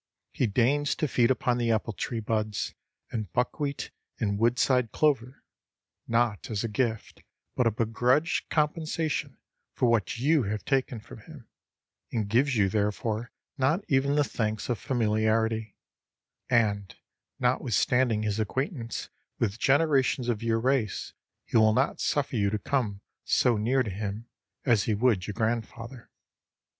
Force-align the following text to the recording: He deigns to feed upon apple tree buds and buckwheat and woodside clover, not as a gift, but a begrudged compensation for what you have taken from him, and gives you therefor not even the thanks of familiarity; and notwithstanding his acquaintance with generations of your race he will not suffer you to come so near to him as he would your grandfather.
He 0.31 0.47
deigns 0.47 0.95
to 0.95 1.07
feed 1.07 1.29
upon 1.29 1.61
apple 1.61 1.93
tree 1.93 2.19
buds 2.21 2.73
and 3.11 3.31
buckwheat 3.33 3.91
and 4.19 4.39
woodside 4.39 4.91
clover, 4.91 5.43
not 6.07 6.49
as 6.49 6.63
a 6.63 6.67
gift, 6.67 7.21
but 7.55 7.67
a 7.67 7.71
begrudged 7.71 8.49
compensation 8.49 9.37
for 9.75 9.87
what 9.91 10.17
you 10.17 10.41
have 10.41 10.65
taken 10.65 11.01
from 11.01 11.19
him, 11.19 11.47
and 12.11 12.27
gives 12.27 12.55
you 12.55 12.67
therefor 12.67 13.31
not 13.59 13.85
even 13.89 14.15
the 14.15 14.23
thanks 14.23 14.69
of 14.69 14.79
familiarity; 14.79 15.75
and 16.49 16.95
notwithstanding 17.37 18.23
his 18.23 18.39
acquaintance 18.39 19.09
with 19.37 19.59
generations 19.59 20.29
of 20.29 20.41
your 20.41 20.59
race 20.59 21.13
he 21.45 21.57
will 21.57 21.73
not 21.73 22.01
suffer 22.01 22.35
you 22.35 22.49
to 22.49 22.57
come 22.57 23.01
so 23.23 23.55
near 23.55 23.83
to 23.83 23.91
him 23.91 24.27
as 24.65 24.85
he 24.85 24.95
would 24.95 25.27
your 25.27 25.35
grandfather. 25.35 26.09